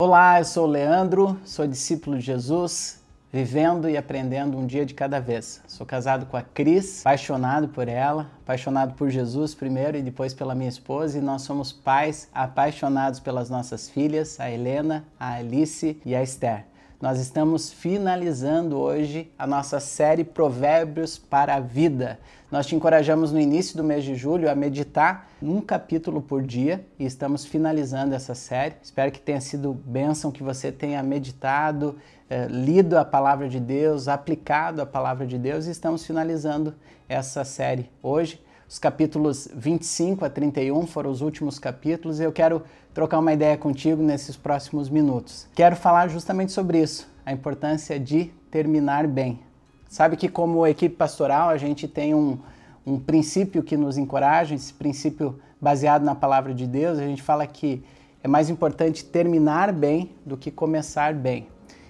[0.00, 3.02] Olá, eu sou o Leandro, sou discípulo de Jesus,
[3.32, 5.60] vivendo e aprendendo um dia de cada vez.
[5.66, 10.54] Sou casado com a Cris, apaixonado por ela, apaixonado por Jesus primeiro e depois pela
[10.54, 16.14] minha esposa, e nós somos pais apaixonados pelas nossas filhas, a Helena, a Alice e
[16.14, 16.67] a Esther.
[17.00, 22.18] Nós estamos finalizando hoje a nossa série Provérbios para a Vida.
[22.50, 26.84] Nós te encorajamos no início do mês de julho a meditar um capítulo por dia
[26.98, 28.74] e estamos finalizando essa série.
[28.82, 31.94] Espero que tenha sido bênção, que você tenha meditado,
[32.28, 36.74] eh, lido a palavra de Deus, aplicado a palavra de Deus e estamos finalizando
[37.08, 38.42] essa série hoje.
[38.68, 43.56] Os capítulos 25 a 31 foram os últimos capítulos e eu quero trocar uma ideia
[43.56, 45.46] contigo nesses próximos minutos.
[45.54, 49.40] Quero falar justamente sobre isso, a importância de terminar bem.
[49.88, 52.38] Sabe que, como equipe pastoral, a gente tem um,
[52.86, 56.98] um princípio que nos encoraja, esse princípio baseado na palavra de Deus.
[56.98, 57.82] A gente fala que
[58.22, 61.48] é mais importante terminar bem do que começar bem.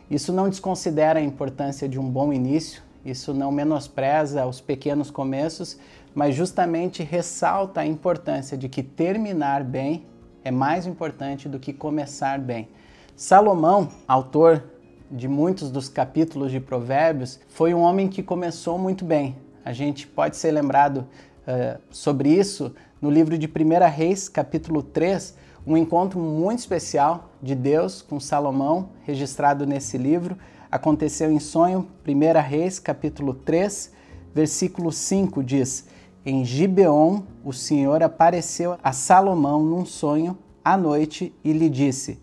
[0.08, 5.78] Isso não desconsidera a importância de um bom início, isso não menospreza os pequenos começos,
[6.14, 10.04] mas justamente ressalta a importância de que terminar bem
[10.44, 12.68] é mais importante do que começar bem.
[13.16, 14.62] Salomão, autor
[15.10, 19.36] de muitos dos capítulos de Provérbios, foi um homem que começou muito bem.
[19.64, 23.50] A gente pode ser lembrado uh, sobre isso no livro de 1
[23.90, 25.34] Reis, capítulo 3,
[25.66, 30.36] um encontro muito especial de Deus com Salomão, registrado nesse livro.
[30.70, 33.92] Aconteceu em sonho, 1 Reis, capítulo 3,
[34.34, 35.86] versículo 5 diz:
[36.28, 42.20] em Gibeon, o Senhor apareceu a Salomão num sonho à noite e lhe disse: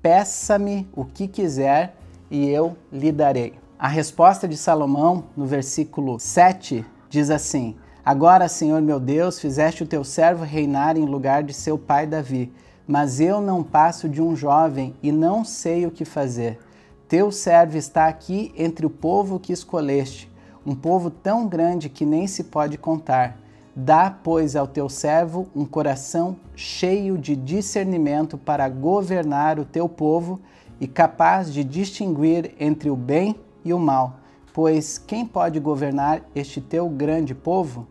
[0.00, 1.96] Peça-me o que quiser
[2.30, 3.54] e eu lhe darei.
[3.76, 9.88] A resposta de Salomão, no versículo 7, diz assim: Agora, Senhor meu Deus, fizeste o
[9.88, 12.52] teu servo reinar em lugar de seu pai Davi,
[12.86, 16.60] mas eu não passo de um jovem e não sei o que fazer.
[17.08, 20.30] Teu servo está aqui entre o povo que escolheste,
[20.64, 23.47] um povo tão grande que nem se pode contar.
[23.80, 30.40] Dá, pois, ao teu servo um coração cheio de discernimento para governar o teu povo
[30.80, 34.16] e capaz de distinguir entre o bem e o mal.
[34.52, 37.86] Pois quem pode governar este teu grande povo?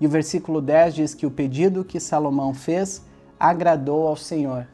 [0.00, 3.02] E o versículo 10 diz que o pedido que Salomão fez
[3.36, 4.68] agradou ao Senhor.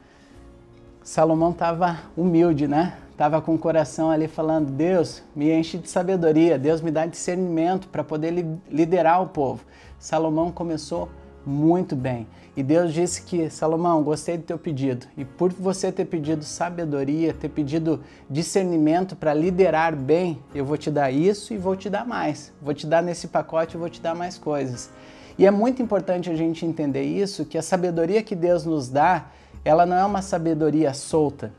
[1.02, 2.98] Salomão estava humilde, né?
[3.18, 7.88] Estava com o coração ali falando: Deus, me enche de sabedoria, Deus me dá discernimento
[7.88, 8.32] para poder
[8.70, 9.64] liderar o povo.
[9.98, 11.08] Salomão começou
[11.44, 12.28] muito bem.
[12.56, 15.08] E Deus disse que, Salomão, gostei do teu pedido.
[15.16, 20.88] E por você ter pedido sabedoria, ter pedido discernimento para liderar bem, eu vou te
[20.88, 22.52] dar isso e vou te dar mais.
[22.62, 24.90] Vou te dar nesse pacote, eu vou te dar mais coisas.
[25.36, 29.26] E é muito importante a gente entender isso, que a sabedoria que Deus nos dá,
[29.64, 31.52] ela não é uma sabedoria solta.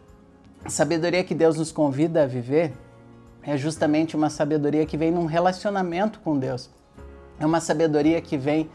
[0.63, 2.73] A sabedoria que Deus nos convida a viver
[3.41, 6.69] é justamente uma sabedoria que vem num relacionamento com Deus.
[7.39, 8.69] É uma sabedoria que vem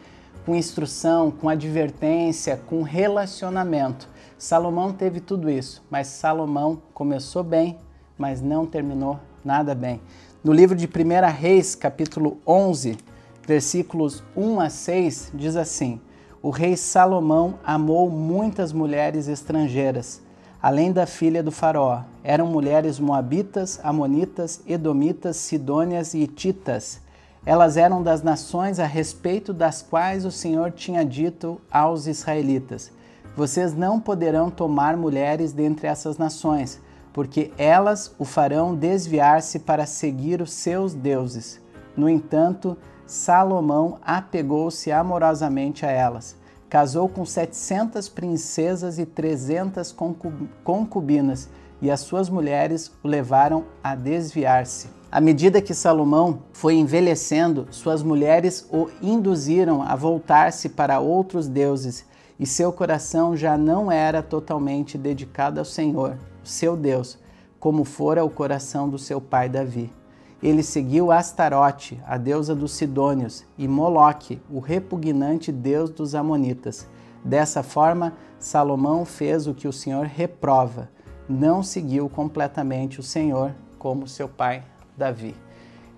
[0.47, 4.09] com instrução, com advertência, com relacionamento.
[4.39, 7.79] Salomão teve tudo isso, mas Salomão começou bem,
[8.17, 10.01] mas não terminou nada bem.
[10.43, 12.97] No livro de 1 Reis, capítulo 11,
[13.47, 16.01] versículos 1 a 6, diz assim:
[16.43, 20.21] O rei Salomão amou muitas mulheres estrangeiras,
[20.67, 22.03] além da filha do faraó.
[22.23, 27.05] Eram mulheres moabitas, amonitas, edomitas, sidônias e hititas
[27.47, 32.91] elas eram das nações a respeito das quais o Senhor tinha dito aos israelitas:
[33.37, 36.81] Vocês não poderão tomar mulheres dentre essas nações,
[37.13, 41.61] porque elas o farão desviar-se para seguir os seus deuses.
[41.95, 46.35] No entanto, Salomão apegou-se amorosamente a elas.
[46.75, 49.95] Casou com setecentas princesas e trezentas
[50.65, 51.49] concubinas,
[51.81, 54.89] e as suas mulheres o levaram a desviar-se.
[55.09, 62.05] À medida que Salomão foi envelhecendo, suas mulheres o induziram a voltar-se para outros deuses,
[62.41, 67.17] e seu coração já não era totalmente dedicado ao Senhor, seu Deus,
[67.61, 69.93] como fora o coração do seu pai Davi.
[70.45, 76.87] Ele seguiu Astarote, a deusa dos Sidônios, e Moloque, o repugnante deus dos Amonitas.
[77.25, 80.91] Dessa forma, Salomão fez o que o Senhor reprova,
[81.27, 84.63] não seguiu completamente o Senhor como seu pai
[84.95, 85.35] Davi.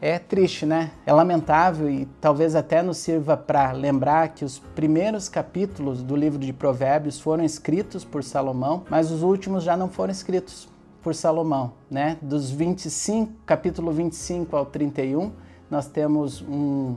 [0.00, 0.92] É triste, né?
[1.04, 6.38] É lamentável e talvez até nos sirva para lembrar que os primeiros capítulos do livro
[6.38, 10.68] de Provérbios foram escritos por Salomão, mas os últimos já não foram escritos
[11.06, 12.18] por Salomão, né?
[12.20, 15.30] Dos 25, capítulo 25 ao 31,
[15.70, 16.96] nós temos um,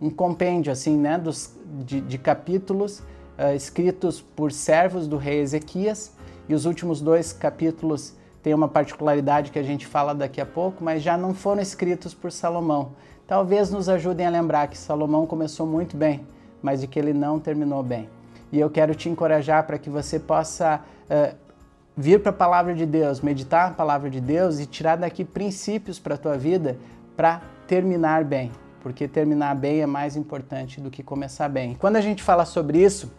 [0.00, 1.52] um compêndio assim, né, dos,
[1.84, 6.12] de, de capítulos uh, escritos por servos do rei Ezequias
[6.48, 10.84] e os últimos dois capítulos tem uma particularidade que a gente fala daqui a pouco,
[10.84, 12.92] mas já não foram escritos por Salomão.
[13.26, 16.24] Talvez nos ajudem a lembrar que Salomão começou muito bem,
[16.62, 18.08] mas de que ele não terminou bem.
[18.52, 21.49] E eu quero te encorajar para que você possa uh,
[21.96, 25.98] vir para a palavra de Deus, meditar a palavra de Deus e tirar daqui princípios
[25.98, 26.78] para a tua vida
[27.16, 28.50] para terminar bem,
[28.82, 31.74] porque terminar bem é mais importante do que começar bem.
[31.74, 33.12] Quando a gente fala sobre isso,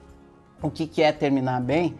[0.61, 1.95] o que, que é terminar bem?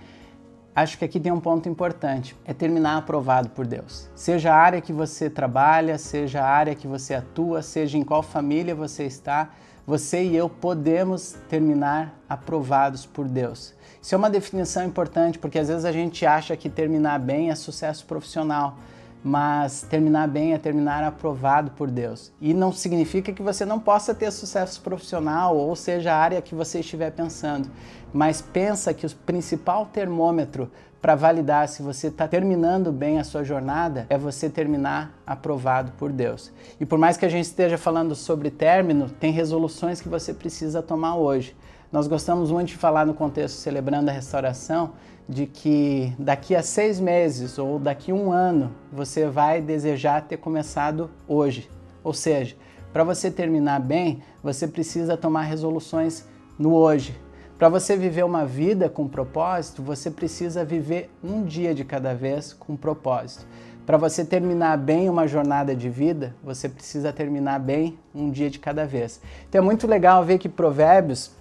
[0.73, 4.09] Acho que aqui tem um ponto importante, é terminar aprovado por Deus.
[4.15, 8.23] Seja a área que você trabalha, seja a área que você atua, seja em qual
[8.23, 9.50] família você está,
[9.85, 13.73] você e eu podemos terminar aprovados por Deus.
[14.01, 17.56] Isso é uma definição importante porque às vezes a gente acha que terminar bem é
[17.56, 18.75] sucesso profissional,
[19.24, 22.31] mas terminar bem é terminar aprovado por Deus.
[22.42, 26.56] E não significa que você não possa ter sucesso profissional ou seja a área que
[26.56, 27.69] você estiver pensando,
[28.12, 33.44] mas pensa que o principal termômetro para validar se você está terminando bem a sua
[33.44, 36.51] jornada é você terminar aprovado por Deus.
[36.80, 40.81] E por mais que a gente esteja falando sobre término, tem resoluções que você precisa
[40.81, 41.56] tomar hoje.
[41.92, 44.94] Nós gostamos muito de falar no contexto celebrando a restauração
[45.28, 50.38] de que daqui a seis meses ou daqui a um ano você vai desejar ter
[50.38, 51.70] começado hoje.
[52.02, 52.56] Ou seja,
[52.94, 56.26] para você terminar bem, você precisa tomar resoluções
[56.58, 57.14] no hoje.
[57.58, 62.54] Para você viver uma vida com propósito, você precisa viver um dia de cada vez
[62.54, 63.46] com propósito.
[63.86, 68.60] Para você terminar bem uma jornada de vida, você precisa terminar bem um dia de
[68.60, 69.20] cada vez.
[69.50, 71.32] Então é muito legal ver que Provérbios,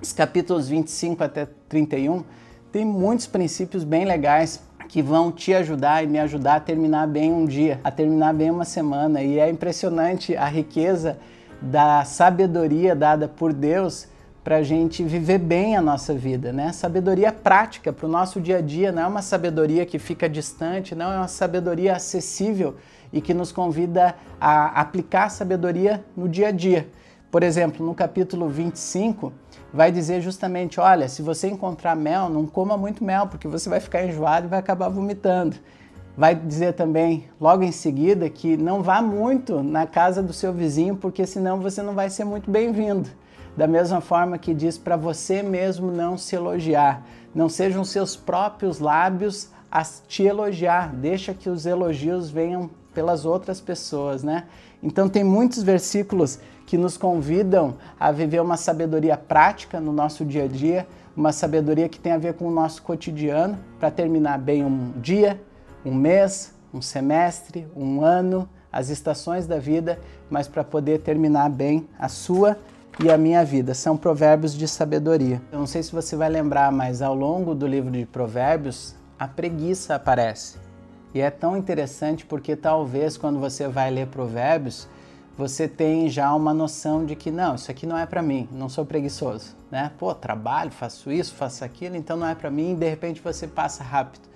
[0.00, 2.24] os capítulos 25 até 31,
[2.70, 7.32] tem muitos princípios bem legais que vão te ajudar e me ajudar a terminar bem
[7.32, 9.22] um dia, a terminar bem uma semana.
[9.22, 11.18] E é impressionante a riqueza
[11.60, 14.08] da sabedoria dada por Deus
[14.44, 16.72] para a gente viver bem a nossa vida, né?
[16.72, 20.94] Sabedoria prática para o nosso dia a dia, não é uma sabedoria que fica distante,
[20.94, 22.76] não é uma sabedoria acessível
[23.12, 26.88] e que nos convida a aplicar a sabedoria no dia a dia.
[27.28, 29.32] Por exemplo, no capítulo 25,
[29.76, 33.78] vai dizer justamente: olha, se você encontrar mel, não coma muito mel, porque você vai
[33.78, 35.56] ficar enjoado e vai acabar vomitando.
[36.16, 40.96] Vai dizer também, logo em seguida, que não vá muito na casa do seu vizinho,
[40.96, 43.10] porque senão você não vai ser muito bem-vindo.
[43.54, 48.78] Da mesma forma que diz para você mesmo não se elogiar, não sejam seus próprios
[48.78, 54.44] lábios a te elogiar, deixa que os elogios venham pelas outras pessoas, né?
[54.82, 60.44] Então tem muitos versículos que nos convidam a viver uma sabedoria prática no nosso dia
[60.44, 60.86] a dia,
[61.16, 65.40] uma sabedoria que tem a ver com o nosso cotidiano, para terminar bem um dia,
[65.84, 71.88] um mês, um semestre, um ano, as estações da vida, mas para poder terminar bem
[71.98, 72.58] a sua
[73.02, 73.72] e a minha vida.
[73.72, 75.40] São provérbios de sabedoria.
[75.52, 79.26] Eu não sei se você vai lembrar, mas ao longo do livro de Provérbios, a
[79.26, 80.65] preguiça aparece.
[81.14, 84.88] E é tão interessante porque talvez quando você vai ler Provérbios,
[85.36, 88.68] você tem já uma noção de que não, isso aqui não é para mim, não
[88.68, 89.92] sou preguiçoso, né?
[89.98, 93.46] Pô, trabalho, faço isso, faço aquilo, então não é para mim, e de repente você
[93.46, 94.26] passa rápido.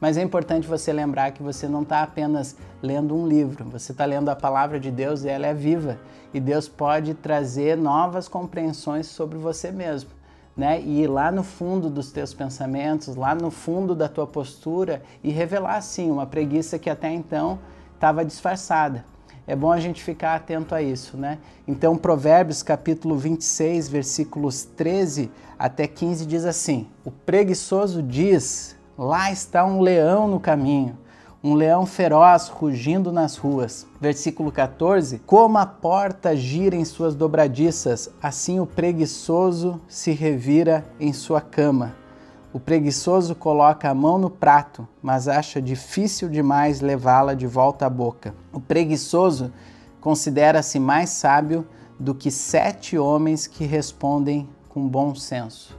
[0.00, 4.04] Mas é importante você lembrar que você não está apenas lendo um livro, você está
[4.04, 5.96] lendo a palavra de Deus e ela é viva.
[6.34, 10.10] E Deus pode trazer novas compreensões sobre você mesmo.
[10.56, 10.80] Né?
[10.82, 15.30] E ir lá no fundo dos teus pensamentos, lá no fundo da tua postura e
[15.30, 17.58] revelar sim uma preguiça que até então
[17.94, 19.04] estava disfarçada.
[19.46, 21.38] É bom a gente ficar atento a isso, né?
[21.66, 29.64] Então, Provérbios capítulo 26, versículos 13 até 15 diz assim: O preguiçoso diz: Lá está
[29.64, 30.96] um leão no caminho,
[31.42, 33.86] um leão feroz rugindo nas ruas.
[34.00, 41.12] Versículo 14: Como a porta gira em suas dobradiças, assim o preguiçoso se revira em
[41.12, 41.94] sua cama.
[42.52, 47.90] O preguiçoso coloca a mão no prato, mas acha difícil demais levá-la de volta à
[47.90, 48.34] boca.
[48.52, 49.50] O preguiçoso
[50.00, 51.66] considera-se mais sábio
[51.98, 55.76] do que sete homens que respondem com bom senso.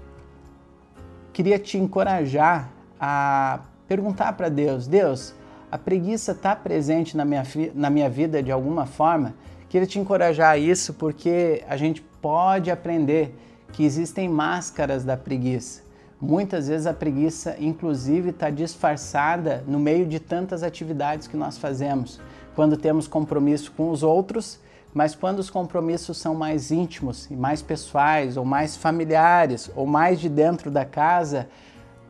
[1.32, 5.36] Queria te encorajar a perguntar para Deus: Deus,
[5.74, 7.42] a preguiça está presente na minha,
[7.74, 9.34] na minha vida de alguma forma?
[9.68, 13.36] Queria te encorajar a isso porque a gente pode aprender
[13.72, 15.82] que existem máscaras da preguiça.
[16.22, 22.22] Muitas vezes a preguiça, inclusive, está disfarçada no meio de tantas atividades que nós fazemos.
[22.54, 24.60] Quando temos compromisso com os outros,
[24.94, 30.20] mas quando os compromissos são mais íntimos e mais pessoais, ou mais familiares, ou mais
[30.20, 31.50] de dentro da casa,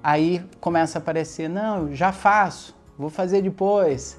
[0.04, 4.18] aí começa a aparecer, não, já faço, vou fazer depois.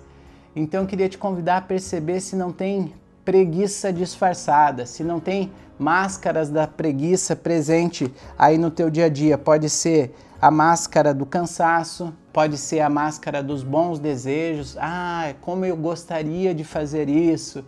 [0.54, 2.92] Então eu queria te convidar a perceber se não tem
[3.24, 9.38] preguiça disfarçada, se não tem máscaras da preguiça presente aí no teu dia a dia.
[9.38, 14.76] Pode ser a máscara do cansaço, pode ser a máscara dos bons desejos.
[14.78, 17.64] Ah, como eu gostaria de fazer isso.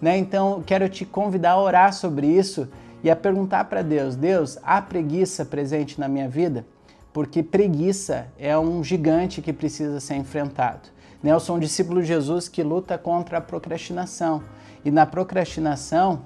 [0.00, 0.16] Né?
[0.18, 2.68] Então, quero te convidar a orar sobre isso
[3.02, 6.64] e a perguntar para Deus: Deus, há preguiça presente na minha vida?
[7.12, 10.88] Porque preguiça é um gigante que precisa ser enfrentado.
[11.22, 14.42] Eu sou um discípulo de Jesus que luta contra a procrastinação.
[14.84, 16.22] E na procrastinação,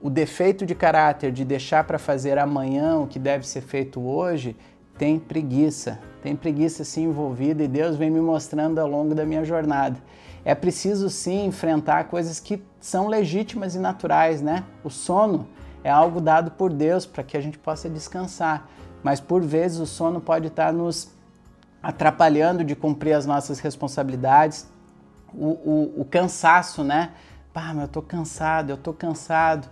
[0.00, 4.56] o defeito de caráter de deixar para fazer amanhã o que deve ser feito hoje
[4.98, 5.98] tem preguiça.
[6.22, 9.96] Tem preguiça sim envolvida e Deus vem me mostrando ao longo da minha jornada.
[10.44, 14.64] É preciso sim enfrentar coisas que são legítimas e naturais, né?
[14.82, 15.46] O sono
[15.82, 18.68] é algo dado por Deus para que a gente possa descansar,
[19.04, 21.12] mas por vezes o sono pode estar nos
[21.82, 24.66] atrapalhando de cumprir as nossas responsabilidades.
[25.34, 27.10] O, o, o cansaço, né?
[27.52, 29.68] Pá, mas eu tô cansado, eu tô cansado.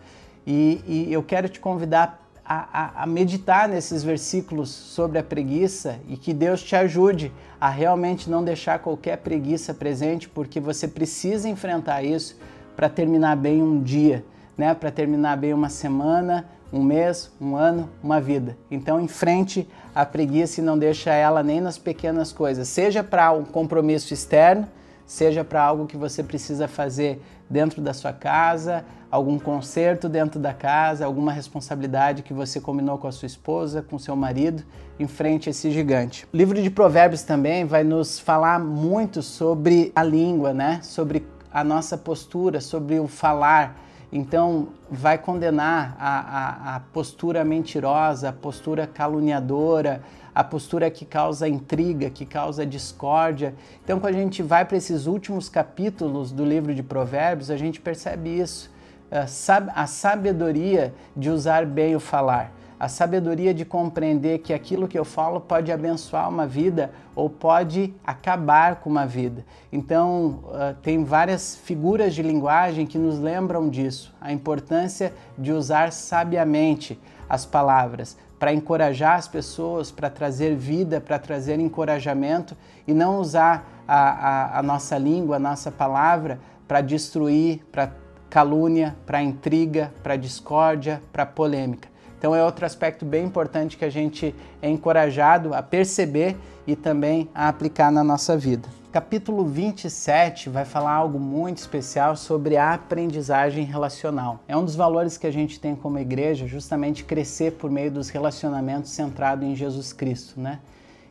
[0.46, 5.98] E, e eu quero te convidar a, a, a, meditar nesses versículos sobre a preguiça
[6.08, 11.48] e que Deus te ajude a realmente não deixar qualquer preguiça presente, porque você precisa
[11.48, 12.36] enfrentar isso
[12.76, 14.24] para terminar bem um dia,
[14.56, 14.74] né?
[14.74, 18.56] Para terminar bem uma semana, um mês, um ano, uma vida.
[18.70, 23.44] Então, enfrente a preguiça e não deixa ela nem nas pequenas coisas, seja para um
[23.44, 24.66] compromisso externo,
[25.06, 30.54] seja para algo que você precisa fazer dentro da sua casa, algum conserto dentro da
[30.54, 34.62] casa, alguma responsabilidade que você combinou com a sua esposa, com seu marido,
[34.98, 36.26] enfrente esse gigante.
[36.32, 40.80] O livro de Provérbios também vai nos falar muito sobre a língua, né?
[40.82, 43.78] Sobre a nossa postura, sobre o falar.
[44.12, 50.02] Então, vai condenar a, a, a postura mentirosa, a postura caluniadora,
[50.34, 53.54] a postura que causa intriga, que causa discórdia.
[53.82, 57.80] Então, quando a gente vai para esses últimos capítulos do livro de Provérbios, a gente
[57.80, 58.70] percebe isso.
[59.10, 65.04] A sabedoria de usar bem o falar, a sabedoria de compreender que aquilo que eu
[65.04, 69.44] falo pode abençoar uma vida ou pode acabar com uma vida.
[69.70, 75.92] Então, uh, tem várias figuras de linguagem que nos lembram disso, a importância de usar
[75.92, 76.98] sabiamente
[77.28, 83.84] as palavras para encorajar as pessoas, para trazer vida, para trazer encorajamento e não usar
[83.86, 87.92] a, a, a nossa língua, a nossa palavra para destruir, para
[88.28, 91.91] calúnia, para intriga, para discórdia, para polêmica.
[92.22, 97.28] Então é outro aspecto bem importante que a gente é encorajado a perceber e também
[97.34, 98.68] a aplicar na nossa vida.
[98.92, 104.38] Capítulo 27 vai falar algo muito especial sobre a aprendizagem relacional.
[104.46, 108.08] É um dos valores que a gente tem como igreja, justamente crescer por meio dos
[108.08, 110.60] relacionamentos centrado em Jesus Cristo, né?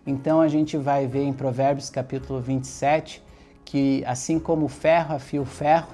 [0.08, 3.22] Então a gente vai ver em Provérbios capítulo 27
[3.66, 5.90] que assim como o ferro afia o ferro,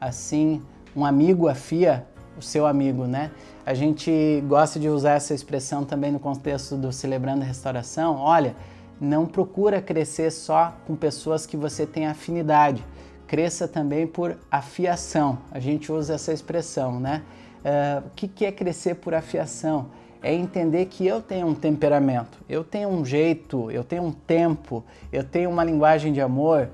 [0.00, 0.62] assim
[0.96, 3.30] um amigo afia o seu amigo, né?
[3.64, 8.16] A gente gosta de usar essa expressão também no contexto do Celebrando a Restauração.
[8.16, 8.54] Olha,
[9.00, 12.84] não procura crescer só com pessoas que você tem afinidade.
[13.26, 15.38] Cresça também por afiação.
[15.50, 17.22] A gente usa essa expressão, né?
[17.64, 19.86] Uh, o que, que é crescer por afiação?
[20.22, 24.84] É entender que eu tenho um temperamento, eu tenho um jeito, eu tenho um tempo,
[25.12, 26.68] eu tenho uma linguagem de amor.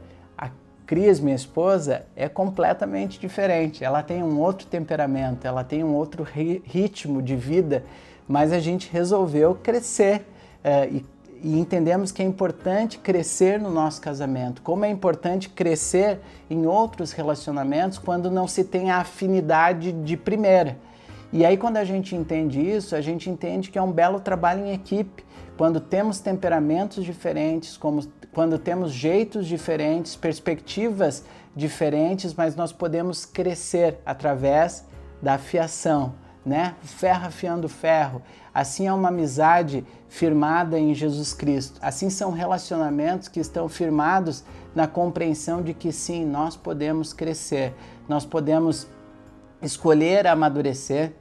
[0.89, 3.85] Cris, minha esposa, é completamente diferente.
[3.85, 7.85] Ela tem um outro temperamento, ela tem um outro ritmo de vida,
[8.27, 10.23] mas a gente resolveu crescer
[10.65, 11.05] uh, e
[11.41, 16.19] e entendemos que é importante crescer no nosso casamento, como é importante crescer
[16.51, 20.77] em outros relacionamentos quando não se tem a afinidade de primeira.
[21.33, 24.65] E aí, quando a gente entende isso, a gente entende que é um belo trabalho
[24.65, 25.25] em equipe.
[25.59, 31.25] Quando temos temperamentos diferentes, como, quando temos jeitos diferentes, perspectivas
[31.55, 34.85] diferentes, mas nós podemos crescer através
[35.21, 36.15] da afiação,
[36.47, 36.77] né?
[36.83, 38.23] Ferro afiando ferro.
[38.55, 41.81] Assim é uma amizade firmada em Jesus Cristo.
[41.83, 44.45] Assim são relacionamentos que estão firmados
[44.77, 47.75] na compreensão de que sim, nós podemos crescer,
[48.09, 48.87] nós podemos
[49.61, 51.15] escolher amadurecer,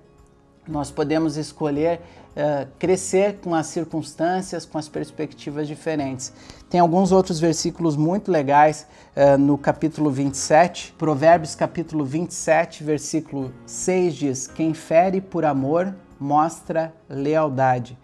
[0.68, 2.02] nós podemos escolher
[2.38, 6.32] uh, crescer com as circunstâncias, com as perspectivas diferentes.
[6.70, 10.94] Tem alguns outros versículos muito legais uh, no capítulo 27.
[10.98, 17.98] Provérbios, capítulo 27, versículo 6 diz: Quem fere por amor mostra lealdade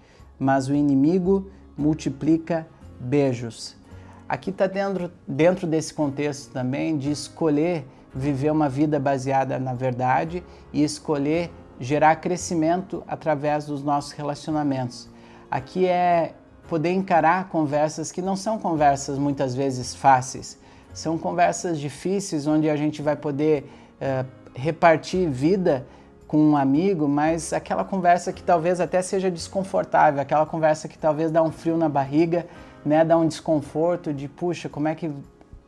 [0.44, 2.68] mas o inimigo multiplica
[3.00, 3.76] beijos.
[4.28, 10.44] Aqui está dentro, dentro desse contexto também de escolher viver uma vida baseada na verdade
[10.72, 11.50] e escolher
[11.80, 15.10] gerar crescimento através dos nossos relacionamentos.
[15.50, 16.34] Aqui é
[16.68, 20.58] poder encarar conversas que não são conversas muitas vezes fáceis,
[20.94, 25.86] são conversas difíceis onde a gente vai poder uh, repartir vida
[26.28, 31.32] com um amigo, mas aquela conversa que talvez até seja desconfortável, aquela conversa que talvez
[31.32, 32.48] dá um frio na barriga,
[32.86, 35.12] né, dá um desconforto de, puxa, como é que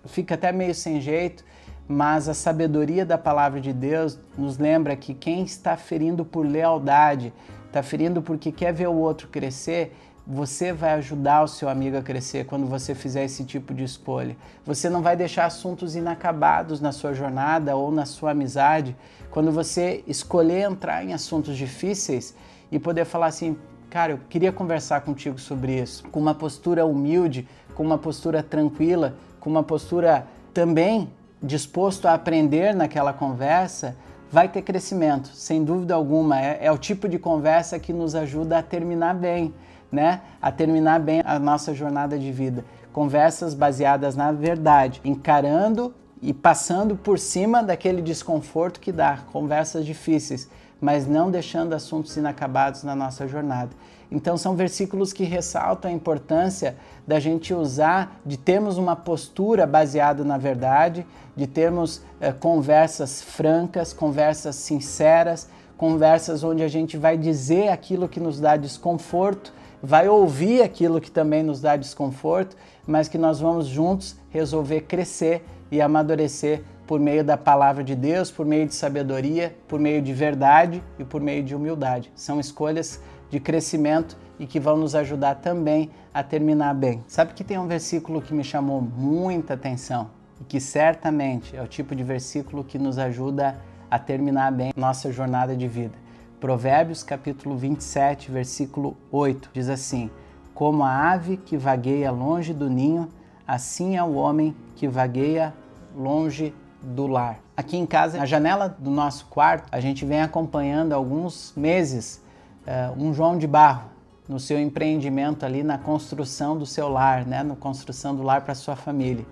[0.05, 1.43] fica até meio sem jeito,
[1.87, 7.31] mas a sabedoria da palavra de Deus nos lembra que quem está ferindo por lealdade,
[7.67, 9.95] está ferindo porque quer ver o outro crescer,
[10.27, 14.35] você vai ajudar o seu amigo a crescer quando você fizer esse tipo de escolha.
[14.65, 18.95] Você não vai deixar assuntos inacabados na sua jornada ou na sua amizade.
[19.29, 22.35] Quando você escolher entrar em assuntos difíceis
[22.71, 23.55] e poder falar assim,
[23.87, 29.15] cara, eu queria conversar contigo sobre isso, com uma postura humilde, com uma postura tranquila,
[29.39, 31.07] com uma postura também
[31.41, 33.95] disposto a aprender naquela conversa,
[34.31, 36.39] vai ter crescimento, sem dúvida alguma.
[36.39, 39.53] É, é o tipo de conversa que nos ajuda a terminar bem
[39.95, 42.65] né, a terminar bem a nossa jornada de vida.
[42.91, 50.49] Conversas baseadas na verdade, encarando e passando por cima daquele desconforto que dá, conversas difíceis,
[50.81, 53.71] mas não deixando assuntos inacabados na nossa jornada.
[54.11, 56.75] Então são versículos que ressaltam a importância
[57.07, 63.93] da gente usar, de termos uma postura baseada na verdade, de termos eh, conversas francas,
[63.93, 69.53] conversas sinceras, conversas onde a gente vai dizer aquilo que nos dá desconforto
[69.85, 72.57] vai ouvir aquilo que também nos dá desconforto,
[72.87, 78.31] mas que nós vamos juntos resolver crescer e amadurecer por meio da palavra de Deus,
[78.31, 82.11] por meio de sabedoria, por meio de verdade e por meio de humildade.
[82.15, 87.03] São escolhas de crescimento e que vão nos ajudar também a terminar bem.
[87.07, 91.67] Sabe que tem um versículo que me chamou muita atenção e que certamente é o
[91.67, 93.57] tipo de versículo que nos ajuda
[93.89, 95.93] a terminar bem nossa jornada de vida.
[96.39, 100.09] Provérbios capítulo 27, versículo 8 diz assim:
[100.53, 103.09] Como a ave que vagueia longe do ninho,
[103.47, 105.53] assim é o homem que vagueia
[105.95, 107.39] longe do lar.
[107.55, 112.21] Aqui em casa, na janela do nosso quarto, a gente vem acompanhando há alguns meses
[112.67, 113.94] uh, um João de Barro
[114.27, 118.55] no seu empreendimento ali na construção do seu lar, né, na construção do lar para
[118.55, 119.25] sua família.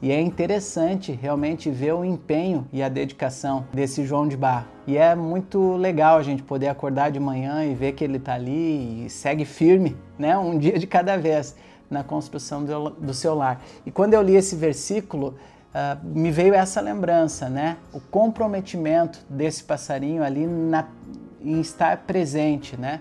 [0.00, 4.66] E é interessante realmente ver o empenho e a dedicação desse João de Barro.
[4.86, 8.34] E é muito legal a gente poder acordar de manhã e ver que ele está
[8.34, 10.38] ali e segue firme, né?
[10.38, 11.56] Um dia de cada vez
[11.90, 13.60] na construção do, do seu lar.
[13.84, 15.34] E quando eu li esse versículo,
[15.74, 17.76] uh, me veio essa lembrança, né?
[17.92, 20.86] O comprometimento desse passarinho ali na,
[21.42, 23.00] em estar presente, né?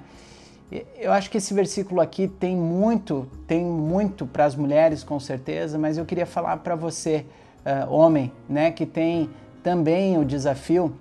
[0.69, 5.77] Eu acho que esse versículo aqui tem muito, tem muito para as mulheres com certeza,
[5.77, 7.25] mas eu queria falar para você,
[7.65, 9.29] uh, homem, né, que tem
[9.63, 10.93] também o desafio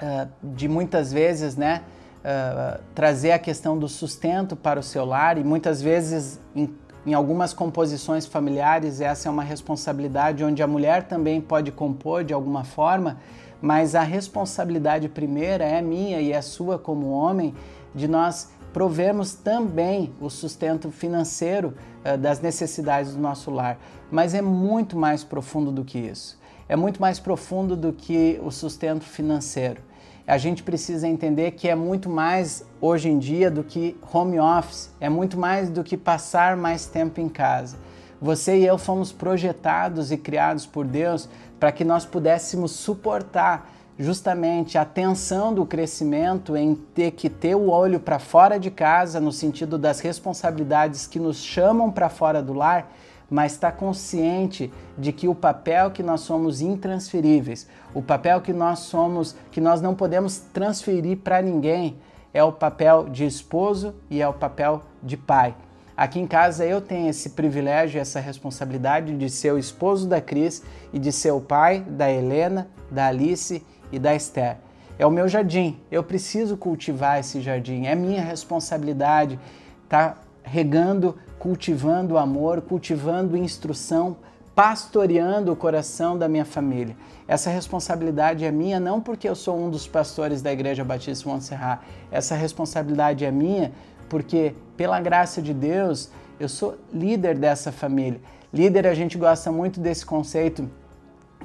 [0.00, 1.82] uh, de muitas vezes, né,
[2.18, 6.74] uh, trazer a questão do sustento para o seu lar e muitas vezes em,
[7.04, 12.32] em algumas composições familiares essa é uma responsabilidade onde a mulher também pode compor de
[12.32, 13.18] alguma forma,
[13.60, 17.54] mas a responsabilidade primeira é minha e é sua como homem
[17.94, 23.78] de nós provermos também o sustento financeiro uh, das necessidades do nosso lar.
[24.10, 26.38] Mas é muito mais profundo do que isso.
[26.68, 29.80] É muito mais profundo do que o sustento financeiro.
[30.26, 34.90] A gente precisa entender que é muito mais hoje em dia do que home office,
[35.00, 37.78] é muito mais do que passar mais tempo em casa.
[38.20, 41.28] Você e eu fomos projetados e criados por Deus
[41.58, 47.68] para que nós pudéssemos suportar justamente a tensão do crescimento em ter que ter o
[47.68, 52.52] olho para fora de casa, no sentido das responsabilidades que nos chamam para fora do
[52.52, 52.92] lar,
[53.28, 58.80] mas está consciente de que o papel que nós somos intransferíveis, o papel que nós
[58.80, 61.98] somos, que nós não podemos transferir para ninguém,
[62.32, 65.54] é o papel de esposo e é o papel de pai.
[65.96, 70.62] Aqui em casa eu tenho esse privilégio, essa responsabilidade de ser o esposo da Cris
[70.92, 74.56] e de ser o pai da Helena, da Alice e da Esther.
[74.98, 79.38] É o meu jardim, eu preciso cultivar esse jardim, é minha responsabilidade
[79.84, 84.16] estar tá regando, cultivando amor, cultivando instrução,
[84.54, 86.96] pastoreando o coração da minha família.
[87.28, 91.80] Essa responsabilidade é minha não porque eu sou um dos pastores da Igreja Batista Montserrat,
[92.10, 93.70] essa responsabilidade é minha
[94.08, 98.20] porque, pela graça de Deus, eu sou líder dessa família.
[98.52, 100.68] Líder, a gente gosta muito desse conceito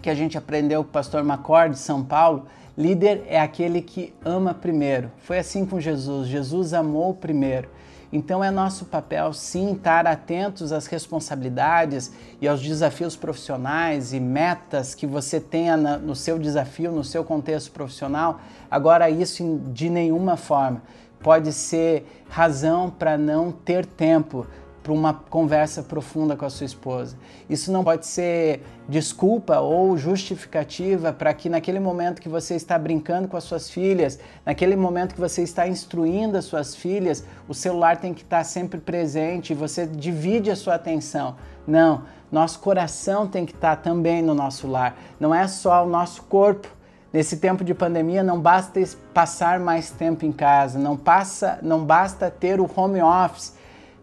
[0.01, 2.45] que a gente aprendeu com o pastor Macor de São Paulo,
[2.77, 5.11] líder é aquele que ama primeiro.
[5.19, 7.69] Foi assim com Jesus, Jesus amou primeiro.
[8.13, 14.93] Então é nosso papel sim estar atentos às responsabilidades e aos desafios profissionais e metas
[14.93, 18.39] que você tenha no seu desafio, no seu contexto profissional.
[18.69, 20.83] Agora, isso de nenhuma forma
[21.23, 24.45] pode ser razão para não ter tempo
[24.83, 27.15] para uma conversa profunda com a sua esposa.
[27.49, 33.29] Isso não pode ser desculpa ou justificativa para que naquele momento que você está brincando
[33.29, 37.95] com as suas filhas, naquele momento que você está instruindo as suas filhas, o celular
[37.95, 41.37] tem que estar sempre presente e você divide a sua atenção.
[41.65, 44.97] Não, nosso coração tem que estar também no nosso lar.
[45.17, 46.67] Não é só o nosso corpo.
[47.13, 48.81] Nesse tempo de pandemia não basta
[49.13, 53.53] passar mais tempo em casa, não passa, não basta ter o home office.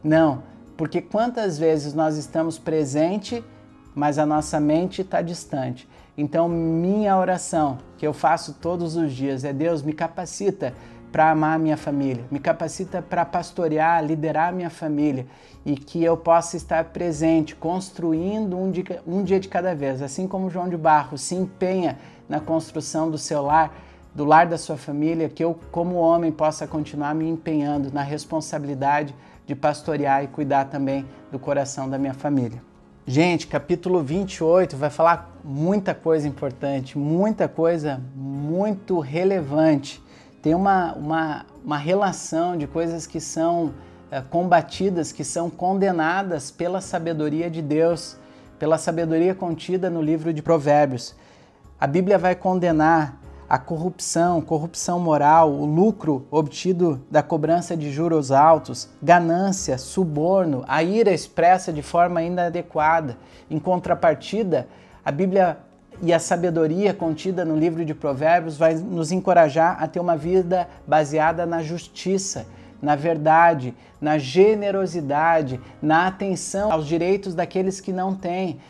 [0.02, 0.42] Não,
[0.80, 3.44] porque quantas vezes nós estamos presente,
[3.94, 5.86] mas a nossa mente está distante.
[6.16, 10.72] Então, minha oração, que eu faço todos os dias, é Deus, me capacita
[11.12, 15.26] para amar minha família, me capacita para pastorear, liderar minha família
[15.66, 20.00] e que eu possa estar presente, construindo um dia, um dia de cada vez.
[20.00, 23.70] Assim como João de Barro se empenha na construção do seu lar,
[24.14, 29.14] do lar da sua família, que eu, como homem, possa continuar me empenhando na responsabilidade
[29.50, 32.62] de pastorear e cuidar também do coração da minha família.
[33.04, 40.00] Gente, capítulo 28 vai falar muita coisa importante, muita coisa muito relevante.
[40.40, 43.74] Tem uma, uma, uma relação de coisas que são
[44.08, 48.16] é, combatidas, que são condenadas pela sabedoria de Deus,
[48.56, 51.12] pela sabedoria contida no livro de Provérbios.
[51.80, 53.19] A Bíblia vai condenar
[53.50, 60.84] a corrupção, corrupção moral, o lucro obtido da cobrança de juros altos, ganância, suborno, a
[60.84, 63.18] ira expressa de forma inadequada.
[63.50, 64.68] Em contrapartida,
[65.04, 65.58] a Bíblia
[66.00, 70.68] e a sabedoria contida no livro de Provérbios vai nos encorajar a ter uma vida
[70.86, 72.46] baseada na justiça,
[72.80, 78.60] na verdade, na generosidade, na atenção aos direitos daqueles que não têm,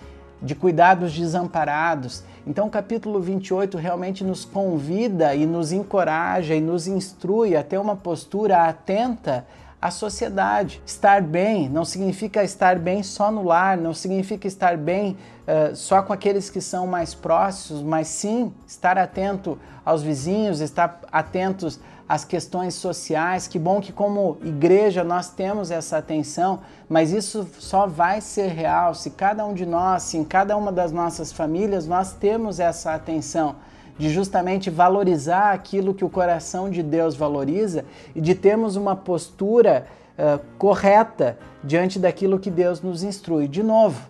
[0.40, 6.60] de cuidar dos desamparados, então, o capítulo 28 realmente nos convida e nos encoraja e
[6.60, 9.46] nos instrui a ter uma postura atenta
[9.80, 10.82] à sociedade.
[10.84, 16.02] Estar bem não significa estar bem só no lar, não significa estar bem uh, só
[16.02, 21.78] com aqueles que são mais próximos, mas sim estar atento aos vizinhos, estar atentos
[22.10, 23.46] as questões sociais.
[23.46, 28.96] Que bom que, como igreja, nós temos essa atenção, mas isso só vai ser real
[28.96, 32.92] se cada um de nós, se em cada uma das nossas famílias, nós temos essa
[32.94, 33.54] atenção
[33.96, 39.86] de justamente valorizar aquilo que o coração de Deus valoriza e de termos uma postura
[40.18, 43.46] uh, correta diante daquilo que Deus nos instrui.
[43.46, 44.00] De novo,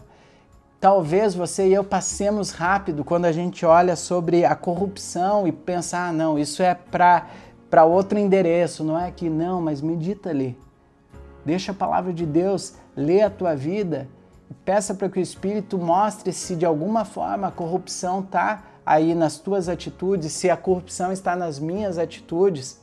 [0.80, 6.08] talvez você e eu passemos rápido quando a gente olha sobre a corrupção e pensar,
[6.08, 7.26] ah, não, isso é para
[7.70, 10.59] para outro endereço, não é aqui, não, mas medita ali.
[11.44, 14.09] Deixa a palavra de Deus ler a tua vida
[14.50, 19.14] e peça para que o Espírito mostre se de alguma forma a corrupção está aí
[19.14, 22.80] nas tuas atitudes, se a corrupção está nas minhas atitudes,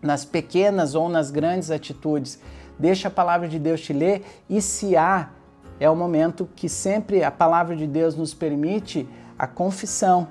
[0.00, 2.40] nas pequenas ou nas grandes atitudes.
[2.78, 5.30] Deixa a palavra de Deus te ler e se há,
[5.78, 9.06] é o momento que sempre a palavra de Deus nos permite
[9.38, 10.28] a confissão.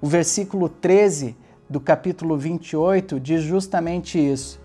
[0.00, 1.36] O versículo 13
[1.68, 4.60] do capítulo 28 diz justamente isso.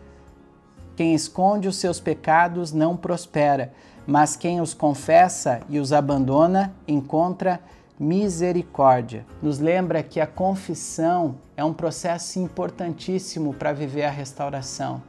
[0.95, 3.71] Quem esconde os seus pecados não prospera,
[4.05, 7.59] mas quem os confessa e os abandona encontra
[7.99, 9.25] misericórdia.
[9.41, 15.01] Nos lembra que a confissão é um processo importantíssimo para viver a restauração.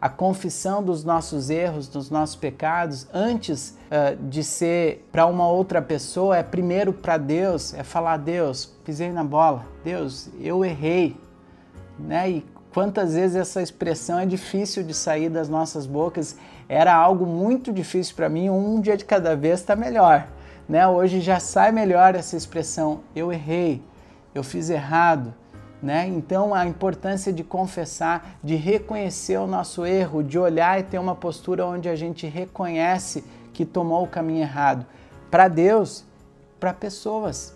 [0.00, 5.82] A confissão dos nossos erros, dos nossos pecados, antes uh, de ser para uma outra
[5.82, 11.14] pessoa, é primeiro para Deus, é falar: Deus, pisei na bola, Deus, eu errei,
[12.06, 12.30] né?
[12.30, 16.36] E quantas vezes essa expressão é difícil de sair das nossas bocas.
[16.68, 20.28] Era algo muito difícil para mim, um dia de cada vez está melhor.
[20.68, 20.86] Né?
[20.86, 23.82] Hoje já sai melhor essa expressão, eu errei,
[24.34, 25.34] eu fiz errado.
[25.82, 26.06] Né?
[26.06, 31.14] Então a importância de confessar, de reconhecer o nosso erro, de olhar e ter uma
[31.14, 34.86] postura onde a gente reconhece que tomou o caminho errado.
[35.30, 36.04] Para Deus,
[36.60, 37.54] para pessoas.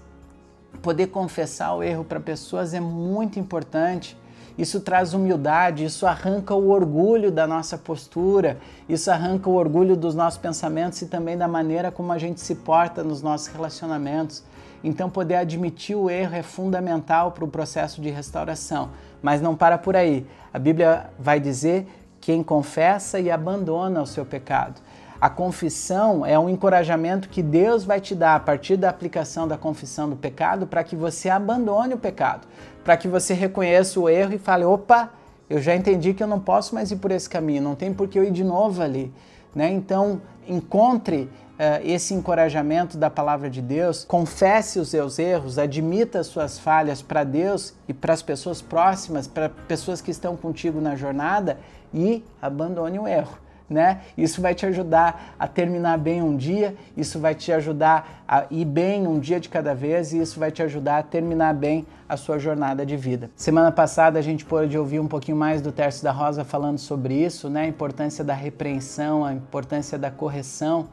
[0.83, 4.17] Poder confessar o erro para pessoas é muito importante
[4.57, 10.15] isso traz humildade, isso arranca o orgulho da nossa postura, isso arranca o orgulho dos
[10.15, 14.45] nossos pensamentos e também da maneira como a gente se porta nos nossos relacionamentos.
[14.85, 18.91] Então, poder admitir o erro é fundamental para o processo de restauração.
[19.23, 20.27] Mas não para por aí.
[20.53, 21.87] A Bíblia vai dizer
[22.21, 24.81] quem confessa e abandona o seu pecado.
[25.21, 29.57] A confissão é um encorajamento que Deus vai te dar a partir da aplicação da
[29.57, 32.47] confissão do pecado para que você abandone o pecado,
[32.85, 35.11] para que você reconheça o erro e fale: opa,
[35.49, 38.07] eu já entendi que eu não posso mais ir por esse caminho, não tem por
[38.07, 39.13] que eu ir de novo ali.
[39.55, 39.71] Né?
[39.71, 46.27] Então, encontre uh, esse encorajamento da palavra de Deus, confesse os seus erros, admita as
[46.27, 50.97] suas falhas para Deus e para as pessoas próximas, para pessoas que estão contigo na
[50.97, 51.59] jornada
[51.93, 53.44] e abandone o erro.
[53.69, 54.03] Né?
[54.17, 58.65] Isso vai te ajudar a terminar bem um dia, isso vai te ajudar a ir
[58.65, 62.17] bem um dia de cada vez e isso vai te ajudar a terminar bem a
[62.17, 63.31] sua jornada de vida.
[63.35, 67.15] Semana passada a gente pôde ouvir um pouquinho mais do Terço da Rosa falando sobre
[67.15, 67.63] isso, né?
[67.63, 70.89] A importância da repreensão, a importância da correção.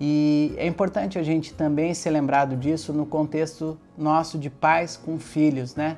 [0.00, 5.18] E é importante a gente também ser lembrado disso no contexto nosso de pais com
[5.18, 5.96] filhos, né?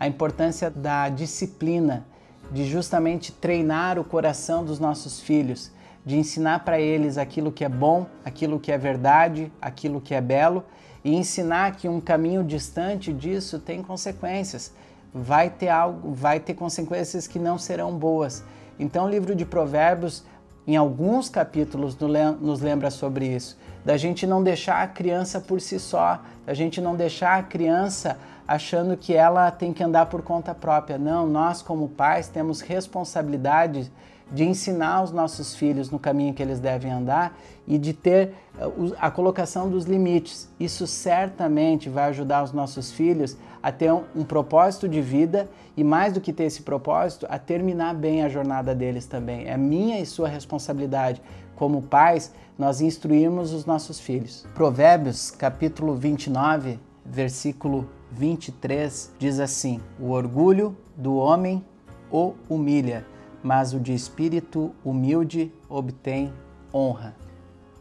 [0.00, 2.06] A importância da disciplina
[2.50, 5.70] de justamente treinar o coração dos nossos filhos,
[6.04, 10.20] de ensinar para eles aquilo que é bom, aquilo que é verdade, aquilo que é
[10.20, 10.64] belo
[11.04, 14.72] e ensinar que um caminho distante disso tem consequências.
[15.12, 18.44] Vai ter algo, vai ter consequências que não serão boas.
[18.78, 20.24] Então, o livro de Provérbios,
[20.66, 21.96] em alguns capítulos,
[22.40, 26.80] nos lembra sobre isso, da gente não deixar a criança por si só, da gente
[26.80, 30.96] não deixar a criança achando que ela tem que andar por conta própria.
[30.96, 33.92] Não, nós como pais temos responsabilidade
[34.32, 38.66] de ensinar os nossos filhos no caminho que eles devem andar e de ter eh,
[38.98, 40.48] a colocação dos limites.
[40.58, 46.12] Isso certamente vai ajudar os nossos filhos a ter um, propósito de vida e, mais
[46.12, 49.46] do que ter esse propósito, a terminar bem a jornada deles também.
[49.46, 51.20] É minha e sua responsabilidade
[51.56, 54.46] como pais nós instruirmos os nossos filhos.
[54.54, 61.64] Provérbios, capítulo 29, versículo 23 diz assim: O orgulho do homem
[62.10, 63.06] o humilha,
[63.42, 66.32] mas o de espírito humilde obtém
[66.72, 67.14] honra.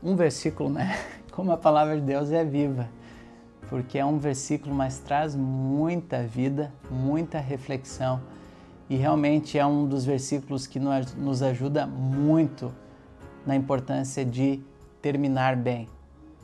[0.04, 0.98] Um versículo, né?
[1.32, 2.90] Como a palavra de Deus é viva,
[3.70, 8.22] porque é um versículo, mas traz muita vida, muita reflexão
[8.90, 12.74] e realmente é um dos versículos que nos ajuda muito
[13.46, 14.62] na importância de
[15.02, 15.90] terminar bem.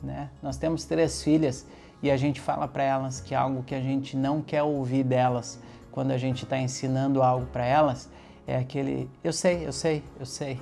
[0.02, 0.28] Né?
[0.42, 1.66] Nós temos três filhas
[2.04, 5.58] e a gente fala para elas que algo que a gente não quer ouvir delas
[5.90, 8.10] quando a gente está ensinando algo para elas
[8.46, 10.60] é aquele eu sei, eu sei, eu sei.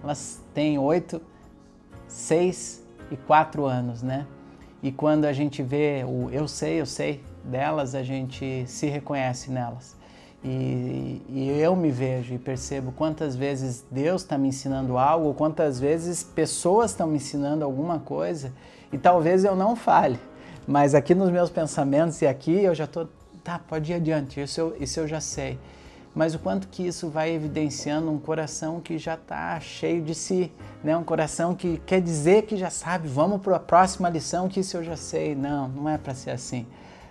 [0.00, 1.20] Elas têm oito,
[2.06, 4.24] seis e quatro anos, né?
[4.80, 9.50] E quando a gente vê o eu sei, eu sei delas, a gente se reconhece
[9.50, 9.96] nelas.
[10.44, 15.80] E, e, eu me vejo e percebo quantas vezes Deus está me ensinando algo, quantas
[15.80, 18.52] vezes pessoas estão me ensinando alguma coisa
[18.92, 20.18] e talvez eu não fale,
[20.66, 23.08] mas aqui nos meus pensamentos e aqui eu já estou,
[23.42, 25.58] tá, pode ir adiante, isso eu, isso eu já sei.
[26.14, 30.52] Mas o quanto que isso vai evidenciando um coração que já está cheio de si,
[30.84, 30.94] né?
[30.94, 34.76] um coração que quer dizer que já sabe, vamos para a próxima lição que isso
[34.76, 35.34] eu já sei.
[35.34, 36.66] Não, não é para ser assim.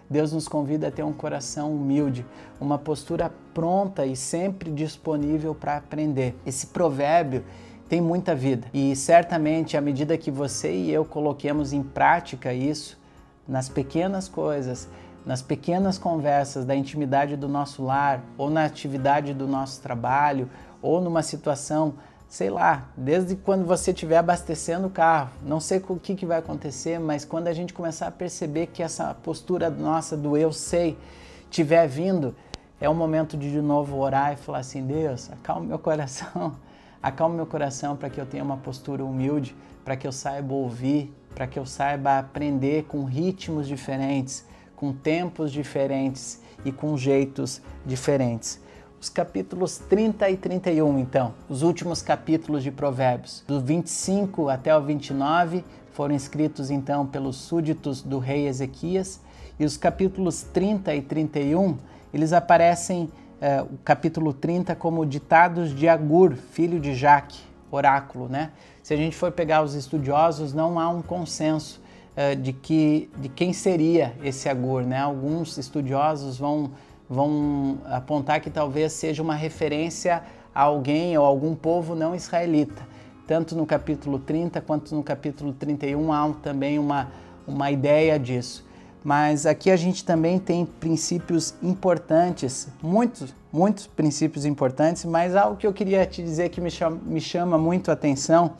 [0.08, 2.26] Deus nos convida a ter um coração humilde,
[2.60, 6.36] uma postura pronta e sempre disponível para aprender.
[6.46, 7.44] Esse provérbio
[7.91, 8.67] tem muita vida.
[8.73, 12.97] E certamente, à medida que você e eu coloquemos em prática isso,
[13.45, 14.88] nas pequenas coisas,
[15.25, 20.49] nas pequenas conversas da intimidade do nosso lar, ou na atividade do nosso trabalho,
[20.82, 21.95] ou numa situação,
[22.30, 26.39] sei lá, desde quando você estiver abastecendo o carro, não sei o que, que vai
[26.39, 30.97] acontecer, mas quando a gente começar a perceber que essa postura nossa do eu sei
[31.43, 32.34] estiver vindo,
[32.80, 36.56] é o momento de de novo orar e falar assim: Deus, acalma meu coração
[37.02, 41.12] Acalme meu coração para que eu tenha uma postura humilde, para que eu saiba ouvir,
[41.34, 48.62] para que eu saiba aprender com ritmos diferentes, com tempos diferentes e com jeitos diferentes.
[49.00, 54.82] Os capítulos 30 e 31, então, os últimos capítulos de Provérbios, do 25 até o
[54.84, 59.20] 29, foram escritos então pelos súditos do rei Ezequias,
[59.60, 61.78] e os capítulos 30 e 31,
[62.14, 63.10] eles aparecem
[63.41, 67.39] é, o capítulo 30 como ditados de Agur, filho de Jaque,
[67.71, 68.51] oráculo, né?
[68.84, 71.82] Se a gente for pegar os estudiosos, não há um consenso
[72.15, 74.99] é, de, que, de quem seria esse Agur, né?
[74.99, 76.71] Alguns estudiosos vão,
[77.10, 80.21] vão apontar que talvez seja uma referência
[80.54, 82.88] a alguém ou algum povo não israelita.
[83.25, 87.08] Tanto no capítulo 30 quanto no capítulo 31 há também uma,
[87.47, 88.69] uma ideia disso
[89.04, 95.66] mas aqui a gente também tem princípios importantes, muitos, muitos princípios importantes, mas algo que
[95.66, 98.54] eu queria te dizer que me chama, me chama muito a atenção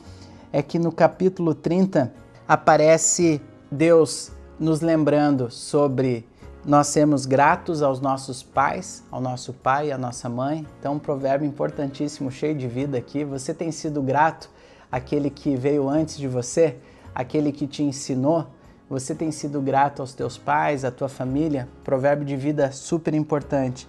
[0.52, 2.12] é que no capítulo 30
[2.48, 6.28] aparece Deus nos lembrando sobre
[6.66, 10.66] nós sermos gratos aos nossos pais, ao nosso pai e à nossa mãe.
[10.80, 13.24] Então, um provérbio importantíssimo, cheio de vida aqui.
[13.24, 14.50] Você tem sido grato
[14.92, 16.78] àquele que veio antes de você,
[17.16, 18.46] aquele que te ensinou?
[18.92, 21.68] Você tem sido grato aos teus pais, à tua família?
[21.84, 23.88] Provérbio de vida super importante.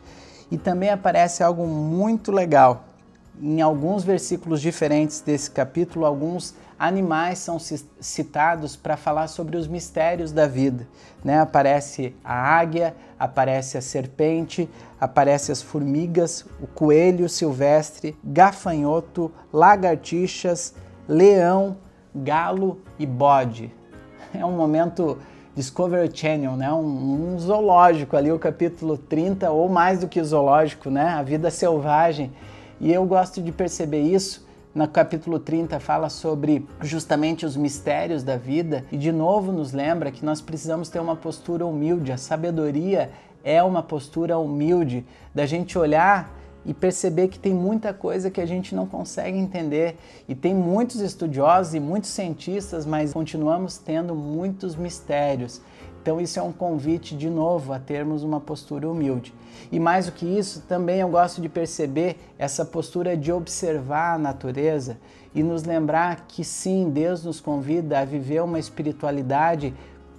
[0.49, 2.85] E também aparece algo muito legal
[3.41, 7.59] em alguns versículos diferentes desse capítulo, alguns animais são
[8.01, 10.87] citados para falar sobre os mistérios da vida.
[11.25, 11.41] Né?
[11.41, 14.69] Aparece a águia, aparece a serpente,
[15.01, 20.75] aparece as formigas, o coelho silvestre, gafanhoto, lagartixas,
[21.09, 21.77] leão,
[22.15, 23.82] galo e bode.
[24.38, 25.18] É um momento
[25.55, 26.73] Discovery Channel, né?
[26.73, 31.09] Um, um, zoológico ali, o capítulo 30, ou mais do que zoológico, né?
[31.09, 32.33] A vida selvagem.
[32.81, 38.38] E eu gosto de perceber isso no capítulo 30 fala sobre justamente os mistérios da
[38.38, 42.11] vida e de novo nos lembra que nós precisamos ter uma postura humilde.
[42.11, 43.11] A sabedoria
[43.45, 46.31] é uma postura humilde da gente olhar
[46.64, 49.96] e perceber que tem muita coisa que a gente não consegue entender
[50.29, 55.61] e tem muitos estudiosos e muitos cientistas, mas continuamos tendo muitos mistérios.
[56.03, 59.33] Então, isso é um convite de novo a termos uma postura humilde.
[59.70, 64.18] E mais do que isso, também eu gosto de perceber essa postura de observar a
[64.18, 64.98] natureza
[65.33, 69.72] e nos lembrar que sim, Deus nos convida a viver uma espiritualidade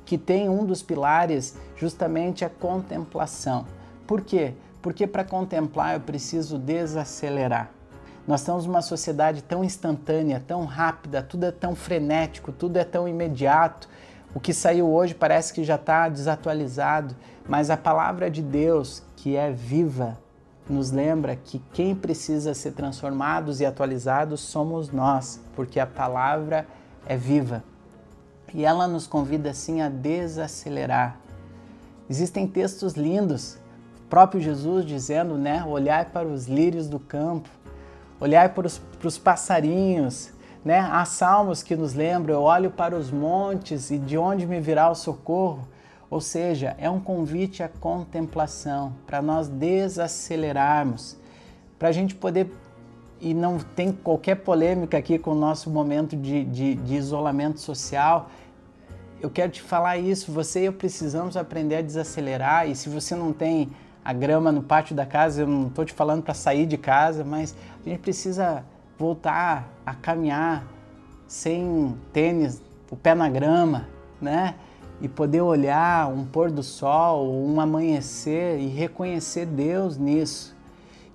[0.06, 3.66] que tem um dos pilares justamente a contemplação.
[4.08, 4.54] Por quê?
[4.84, 7.72] Porque para contemplar eu preciso desacelerar.
[8.28, 13.08] Nós estamos numa sociedade tão instantânea, tão rápida, tudo é tão frenético, tudo é tão
[13.08, 13.90] imediato
[14.36, 17.16] o que saiu hoje parece que já está desatualizado,
[17.48, 20.18] mas a palavra de Deus, que é viva,
[20.68, 26.66] nos lembra que quem precisa ser transformados e atualizados somos nós, porque a palavra
[27.06, 27.64] é viva.
[28.52, 31.20] E ela nos convida assim a desacelerar.
[32.10, 33.60] Existem textos lindos,
[34.14, 37.50] próprio Jesus dizendo, né, olhar para os lírios do campo,
[38.20, 40.32] olhar para os, para os passarinhos,
[40.64, 40.88] né?
[40.92, 44.88] Há salmos que nos lembram: eu olho para os montes e de onde me virá
[44.88, 45.68] o socorro.
[46.12, 51.18] Ou seja, é um convite à contemplação, para nós desacelerarmos,
[51.80, 52.52] para a gente poder.
[53.20, 58.30] E não tem qualquer polêmica aqui com o nosso momento de, de, de isolamento social.
[59.20, 60.32] Eu quero te falar isso.
[60.32, 62.70] Você e eu precisamos aprender a desacelerar.
[62.70, 63.72] E se você não tem
[64.04, 67.24] a grama no pátio da casa, eu não estou te falando para sair de casa,
[67.24, 68.64] mas a gente precisa
[68.98, 70.66] voltar a caminhar
[71.28, 72.62] sem tênis,
[72.92, 73.88] o pé na grama,
[74.22, 74.56] né?
[75.02, 80.54] E poder olhar um pôr do sol, um amanhecer e reconhecer Deus nisso.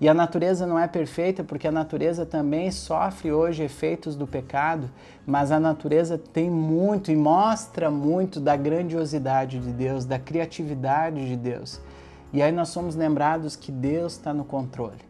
[0.01, 4.88] E a natureza não é perfeita porque a natureza também sofre hoje efeitos do pecado,
[5.27, 11.37] mas a natureza tem muito e mostra muito da grandiosidade de Deus, da criatividade de
[11.37, 11.81] Deus.
[12.33, 15.09] E aí nós somos lembrados que Deus está no controle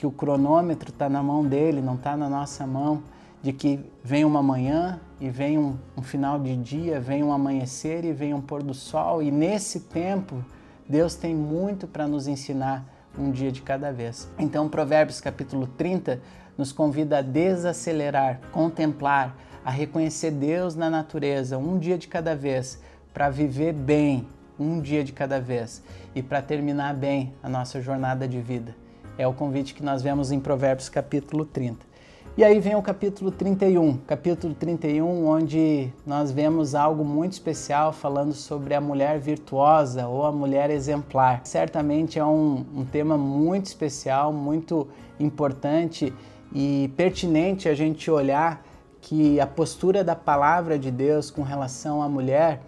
[0.00, 3.02] que o cronômetro está na mão dele, não está na nossa mão,
[3.42, 8.02] de que vem uma manhã e vem um, um, final de dia, vem um amanhecer
[8.06, 10.42] e vem um pôr do sol, e nesse tempo
[10.88, 12.82] Deus tem muito para nos ensinar
[13.18, 14.26] um dia de cada vez.
[14.38, 16.18] Então, Provérbios capítulo 30
[16.56, 22.80] nos convida a desacelerar, contemplar, a reconhecer Deus na natureza, um dia de cada vez,
[23.12, 24.26] para viver bem,
[24.60, 25.82] um dia de cada vez,
[26.14, 28.76] e para terminar bem a nossa jornada de vida.
[29.16, 31.90] É o convite que nós vemos em Provérbios capítulo 30.
[32.36, 38.32] E aí vem o capítulo 31, capítulo 31, onde nós vemos algo muito especial falando
[38.32, 41.40] sobre a mulher virtuosa ou a mulher exemplar.
[41.44, 44.86] Certamente é um, um tema muito especial, muito
[45.18, 46.14] importante
[46.54, 48.64] e pertinente a gente olhar
[49.00, 52.60] que a postura da palavra de Deus com relação à mulher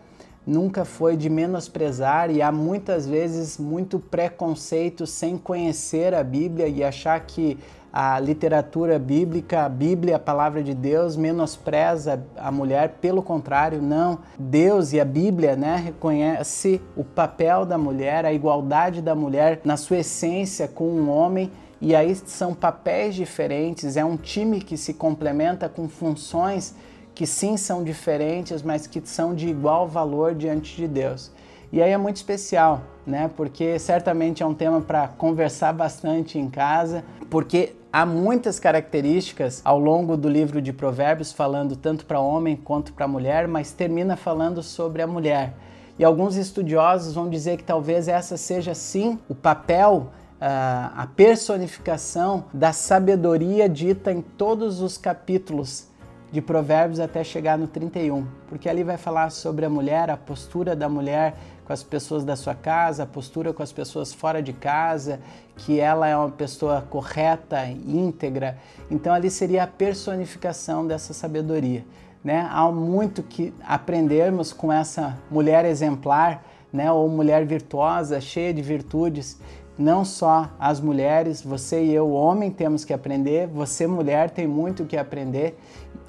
[0.47, 6.83] nunca foi de menosprezar e há muitas vezes muito preconceito sem conhecer a Bíblia e
[6.83, 7.59] achar que
[7.93, 14.21] a literatura bíblica, a Bíblia, a palavra de Deus, menospreza a mulher, pelo contrário, não.
[14.39, 19.77] Deus e a Bíblia né, reconhece o papel da mulher, a igualdade da mulher na
[19.77, 21.53] sua essência com um homem,
[21.83, 27.27] e aí são papéis diferentes, é um time que se complementa com funções diferentes que
[27.27, 31.31] sim são diferentes, mas que são de igual valor diante de Deus.
[31.72, 33.31] E aí é muito especial, né?
[33.37, 39.79] Porque certamente é um tema para conversar bastante em casa, porque há muitas características ao
[39.79, 44.62] longo do livro de Provérbios falando tanto para homem quanto para mulher, mas termina falando
[44.62, 45.55] sobre a mulher.
[45.98, 50.09] E alguns estudiosos vão dizer que talvez essa seja sim o papel
[50.44, 55.87] a personificação da sabedoria dita em todos os capítulos
[56.33, 60.75] de Provérbios até chegar no 31, porque ali vai falar sobre a mulher, a postura
[60.75, 61.35] da mulher
[61.66, 65.21] com as pessoas da sua casa, a postura com as pessoas fora de casa,
[65.57, 68.57] que ela é uma pessoa correta, íntegra.
[68.90, 71.85] Então ali seria a personificação dessa sabedoria.
[72.25, 72.48] Né?
[72.50, 76.42] Há muito que aprendermos com essa mulher exemplar,
[76.73, 76.90] né?
[76.90, 79.38] ou mulher virtuosa, cheia de virtudes,
[79.79, 84.85] não só as mulheres, você e eu, homem, temos que aprender, você, mulher, tem muito
[84.85, 85.59] que aprender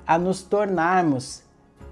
[0.06, 1.44] a nos tornarmos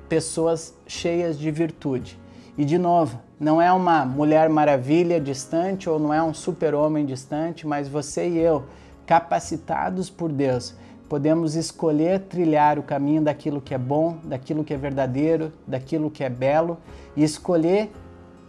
[0.10, 2.20] pessoas cheias de virtude.
[2.58, 7.66] E de novo, não é uma mulher maravilha distante ou não é um super-homem distante,
[7.66, 8.66] mas você e eu,
[9.06, 10.76] capacitados por Deus,
[11.08, 16.24] podemos escolher trilhar o caminho daquilo que é bom, daquilo que é verdadeiro, daquilo que
[16.24, 16.78] é belo
[17.16, 17.92] e escolher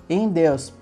[0.08, 0.72] em Deus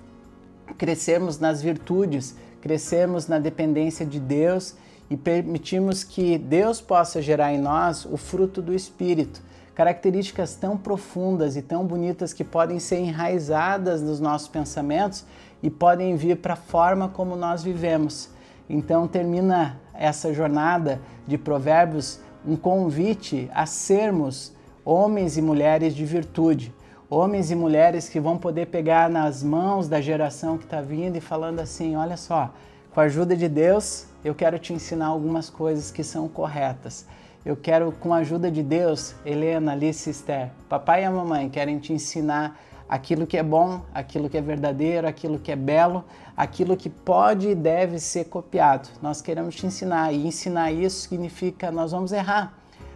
[0.77, 4.75] crescermos nas virtudes, crescermos na dependência de Deus
[5.11, 9.41] e permitirmos que Deus possa gerar em nós o fruto do Espírito.
[9.75, 15.25] Características tão profundas e tão bonitas que podem ser enraizadas nos nossos pensamentos
[15.61, 18.29] e podem vir para a forma como nós vivemos.
[18.69, 24.53] Então, termina essa jornada de Provérbios um convite a sermos
[24.85, 26.73] homens e mulheres de virtude,
[27.09, 31.21] homens e mulheres que vão poder pegar nas mãos da geração que está vindo e
[31.21, 32.53] falando assim: olha só,
[32.93, 37.05] com a ajuda de Deus, eu quero te ensinar algumas coisas que são corretas.
[37.45, 41.79] Eu quero, com a ajuda de Deus, Helena, Alice, Esther, papai e a mamãe querem
[41.79, 46.03] te ensinar aquilo que é bom, aquilo que é verdadeiro, aquilo que é belo,
[46.35, 48.89] aquilo que pode e deve ser copiado.
[49.01, 52.53] Nós queremos te ensinar e ensinar isso significa nós vamos errar.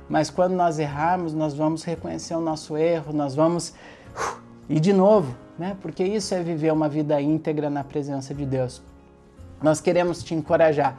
[0.10, 3.74] Mas quando nós errarmos, nós vamos reconhecer o nosso erro, nós vamos
[4.70, 5.78] e de novo, né?
[5.82, 8.84] Porque isso é viver uma vida íntegra na presença de Deus.
[9.62, 10.98] Nós queremos te encorajar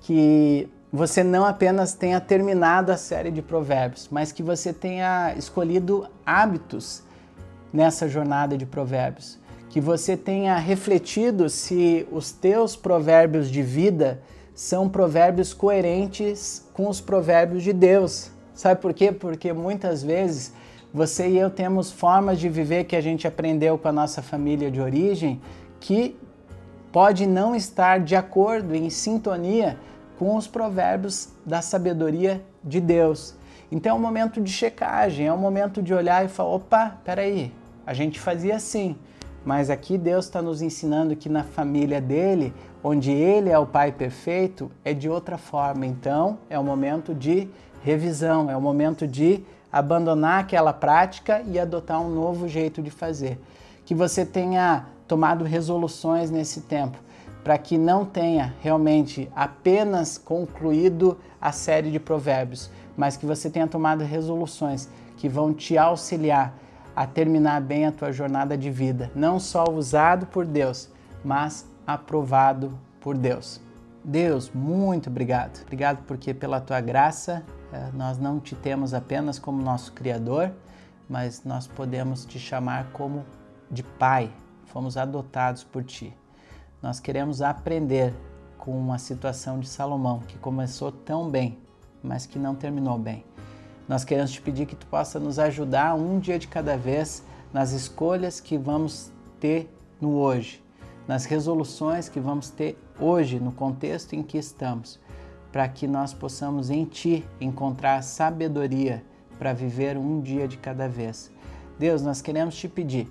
[0.00, 6.08] que você não apenas tenha terminado a série de provérbios, mas que você tenha escolhido
[6.24, 7.02] hábitos
[7.72, 9.38] nessa jornada de provérbios,
[9.68, 14.22] que você tenha refletido se os teus provérbios de vida
[14.54, 18.30] são provérbios coerentes com os provérbios de Deus.
[18.54, 19.12] Sabe por quê?
[19.12, 20.52] Porque muitas vezes
[20.92, 24.70] você e eu temos formas de viver que a gente aprendeu com a nossa família
[24.70, 25.40] de origem
[25.78, 26.16] que
[26.92, 29.78] pode não estar de acordo, em sintonia
[30.18, 33.34] com os provérbios da sabedoria de Deus.
[33.70, 37.52] Então é um momento de checagem, é um momento de olhar e falar: opa, peraí,
[37.86, 38.96] a gente fazia assim,
[39.44, 43.92] mas aqui Deus está nos ensinando que na família dele, onde ele é o pai
[43.92, 45.86] perfeito, é de outra forma.
[45.86, 47.48] Então é o momento de
[47.82, 53.38] revisão, é o momento de abandonar aquela prática e adotar um novo jeito de fazer.
[53.84, 56.98] Que você tenha tomado resoluções nesse tempo,
[57.42, 63.66] para que não tenha realmente apenas concluído a série de provérbios, mas que você tenha
[63.66, 66.54] tomado resoluções que vão te auxiliar
[66.94, 70.90] a terminar bem a tua jornada de vida, não só usado por Deus,
[71.24, 73.60] mas aprovado por Deus.
[74.04, 75.62] Deus, muito obrigado.
[75.62, 80.50] Obrigado porque pela tua graça é, nós não te temos apenas como nosso Criador,
[81.08, 83.24] mas nós podemos te chamar como
[83.70, 84.30] de Pai.
[84.68, 86.16] Fomos adotados por ti.
[86.82, 88.14] Nós queremos aprender
[88.56, 91.58] com a situação de Salomão, que começou tão bem,
[92.02, 93.24] mas que não terminou bem.
[93.88, 97.72] Nós queremos te pedir que tu possa nos ajudar um dia de cada vez nas
[97.72, 99.10] escolhas que vamos
[99.40, 100.62] ter no hoje,
[101.06, 105.00] nas resoluções que vamos ter hoje, no contexto em que estamos
[105.52, 109.04] para que nós possamos em Ti encontrar sabedoria
[109.38, 111.30] para viver um dia de cada vez.
[111.78, 113.10] Deus, nós queremos te pedir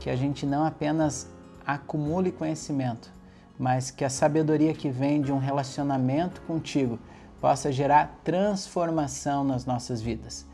[0.00, 1.28] que a gente não apenas
[1.66, 3.10] acumule conhecimento,
[3.58, 6.98] mas que a sabedoria que vem de um relacionamento contigo
[7.40, 10.46] possa gerar transformação nas nossas vidas.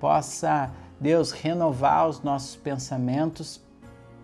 [0.00, 0.70] Possa,
[1.00, 3.60] Deus, renovar os nossos pensamentos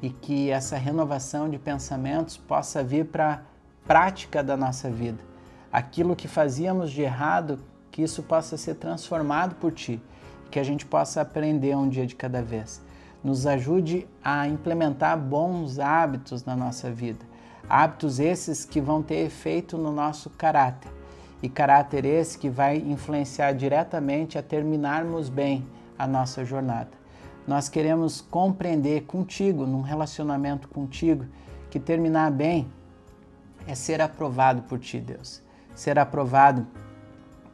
[0.02, 3.40] e que essa renovação de pensamentos possa vir para a
[3.86, 5.34] prática da nossa vida
[5.74, 7.58] aquilo que fazíamos de errado,
[7.90, 10.00] que isso possa ser transformado por Ti,
[10.48, 12.80] que a gente possa aprender um dia de cada vez.
[13.24, 17.24] Nos ajude a implementar bons hábitos na nossa vida,
[17.66, 20.92] hábitos esses que vão ter efeito no nosso caráter,
[21.42, 25.66] e caráter esse que vai influenciar diretamente a terminarmos bem
[25.98, 26.90] a nossa jornada.
[27.46, 31.24] Nós queremos compreender contigo, num relacionamento contigo,
[31.70, 32.70] que terminar bem
[33.66, 35.42] é ser aprovado por ti, Deus.
[35.74, 36.66] Ser aprovado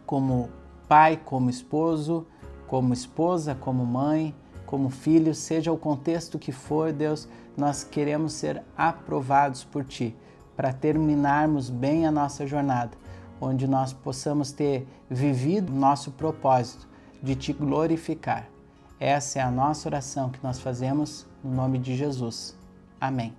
[0.05, 0.51] como
[0.89, 2.27] pai, como esposo,
[2.67, 4.35] como esposa, como mãe,
[4.71, 10.17] como filho, seja o contexto que for, Deus, nós queremos ser aprovados por Ti,
[10.57, 12.93] para terminarmos bem a nossa jornada,
[13.41, 16.89] onde nós possamos ter vivido nosso propósito
[17.23, 18.49] de Te glorificar.
[18.99, 22.57] Essa é a nossa oração que nós fazemos no nome de Jesus.
[23.01, 23.35] Amém.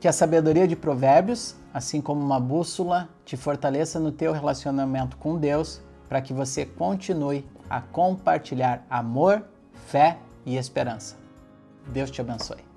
[0.00, 5.36] Que a sabedoria de Provérbios assim como uma bússola, te fortaleça no teu relacionamento com
[5.36, 9.44] Deus, para que você continue a compartilhar amor,
[9.88, 11.16] fé e esperança.
[11.86, 12.67] Deus te abençoe.